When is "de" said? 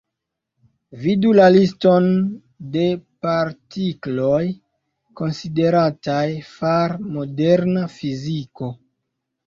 2.77-2.87